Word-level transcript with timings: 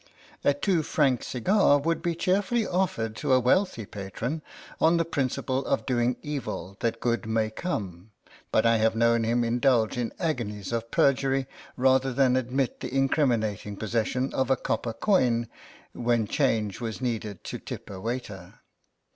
A 0.43 0.55
two 0.55 0.81
franc 0.81 1.21
cigar 1.23 1.77
would 1.77 2.01
be 2.01 2.15
cheerfully 2.15 2.65
offered 2.65 3.15
to 3.17 3.33
a 3.33 3.39
wealthy 3.39 3.85
patron, 3.85 4.41
on 4.79 4.97
the 4.97 5.05
principle 5.05 5.63
of 5.67 5.85
doing 5.85 6.17
evil 6.23 6.75
that 6.79 6.99
good 6.99 7.27
may 7.27 7.51
come, 7.51 8.09
but 8.51 8.65
I 8.65 8.77
have 8.77 8.95
known 8.95 9.23
him 9.23 9.43
indulge 9.43 9.99
in 9.99 10.11
agonies 10.17 10.71
of 10.71 10.89
perjury 10.89 11.45
rather 11.77 12.11
than 12.13 12.35
admit 12.35 12.79
the 12.79 12.91
incriminating 12.91 13.77
possession 13.77 14.33
of 14.33 14.49
a 14.49 14.57
copper 14.57 14.93
coin 14.93 15.47
when 15.93 16.25
change 16.25 16.81
was 16.81 16.99
needed 16.99 17.43
to 17.43 17.59
tip 17.59 17.87
a 17.91 18.01
waiter. 18.01 18.55